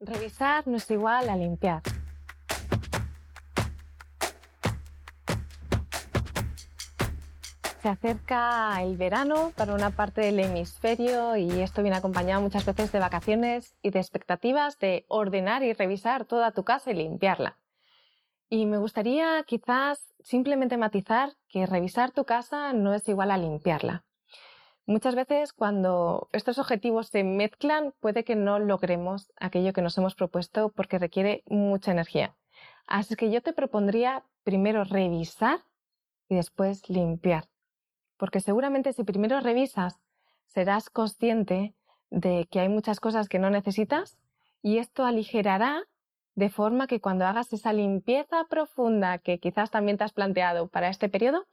[0.00, 1.82] Revisar no es igual a limpiar.
[7.82, 12.92] Se acerca el verano para una parte del hemisferio y esto viene acompañado muchas veces
[12.92, 17.58] de vacaciones y de expectativas de ordenar y revisar toda tu casa y limpiarla.
[18.48, 24.04] Y me gustaría quizás simplemente matizar que revisar tu casa no es igual a limpiarla.
[24.88, 30.14] Muchas veces cuando estos objetivos se mezclan puede que no logremos aquello que nos hemos
[30.14, 32.34] propuesto porque requiere mucha energía.
[32.86, 35.60] Así que yo te propondría primero revisar
[36.30, 37.50] y después limpiar.
[38.16, 40.00] Porque seguramente si primero revisas
[40.46, 41.74] serás consciente
[42.08, 44.16] de que hay muchas cosas que no necesitas
[44.62, 45.82] y esto aligerará
[46.34, 50.88] de forma que cuando hagas esa limpieza profunda que quizás también te has planteado para
[50.88, 51.46] este periodo,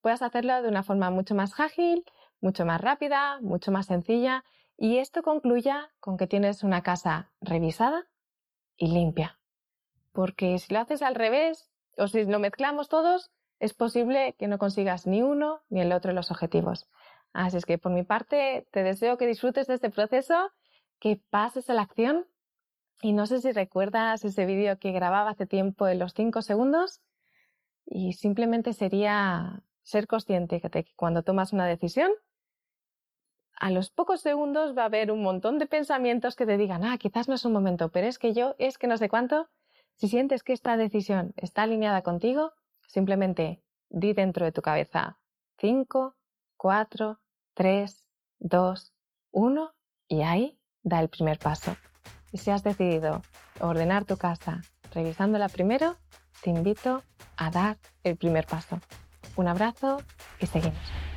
[0.00, 2.04] puedas hacerlo de una forma mucho más ágil,
[2.40, 4.44] mucho más rápida, mucho más sencilla
[4.76, 8.08] y esto concluya con que tienes una casa revisada
[8.76, 9.38] y limpia.
[10.12, 14.58] Porque si lo haces al revés o si lo mezclamos todos, es posible que no
[14.58, 16.88] consigas ni uno ni el otro los objetivos.
[17.32, 20.50] Así es que por mi parte te deseo que disfrutes de este proceso,
[20.98, 22.26] que pases a la acción
[23.02, 27.00] y no sé si recuerdas ese vídeo que grababa hace tiempo en los 5 segundos
[27.86, 32.10] y simplemente sería ser consciente de que cuando tomas una decisión
[33.60, 36.96] a los pocos segundos va a haber un montón de pensamientos que te digan, ah,
[36.98, 39.48] quizás no es un momento, pero es que yo, es que no sé cuánto.
[39.94, 42.54] Si sientes que esta decisión está alineada contigo,
[42.88, 45.18] simplemente di dentro de tu cabeza
[45.58, 46.16] 5,
[46.56, 47.20] 4,
[47.54, 48.04] 3,
[48.38, 48.92] 2,
[49.32, 49.74] 1
[50.08, 51.76] y ahí da el primer paso.
[52.32, 53.20] Y si has decidido
[53.60, 54.62] ordenar tu casa
[54.94, 55.96] revisándola primero,
[56.42, 57.02] te invito
[57.36, 58.80] a dar el primer paso.
[59.36, 59.98] Un abrazo
[60.40, 61.09] y seguimos.